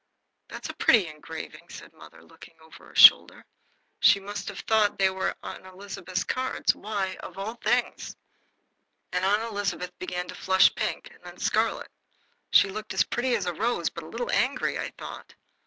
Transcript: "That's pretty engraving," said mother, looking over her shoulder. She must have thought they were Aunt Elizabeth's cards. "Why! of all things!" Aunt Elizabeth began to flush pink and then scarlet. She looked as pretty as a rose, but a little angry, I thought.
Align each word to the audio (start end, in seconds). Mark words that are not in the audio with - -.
"That's 0.47 0.67
pretty 0.79 1.05
engraving," 1.05 1.69
said 1.69 1.93
mother, 1.93 2.23
looking 2.23 2.55
over 2.59 2.87
her 2.87 2.95
shoulder. 2.95 3.45
She 3.99 4.19
must 4.19 4.47
have 4.47 4.61
thought 4.61 4.97
they 4.97 5.11
were 5.11 5.35
Aunt 5.43 5.63
Elizabeth's 5.67 6.23
cards. 6.23 6.73
"Why! 6.73 7.17
of 7.19 7.37
all 7.37 7.53
things!" 7.53 8.15
Aunt 9.13 9.43
Elizabeth 9.43 9.95
began 9.99 10.27
to 10.29 10.33
flush 10.33 10.73
pink 10.73 11.11
and 11.13 11.23
then 11.23 11.37
scarlet. 11.37 11.91
She 12.49 12.67
looked 12.71 12.95
as 12.95 13.03
pretty 13.03 13.35
as 13.35 13.45
a 13.45 13.53
rose, 13.53 13.91
but 13.91 14.03
a 14.03 14.07
little 14.09 14.31
angry, 14.31 14.79
I 14.79 14.89
thought. 14.97 15.35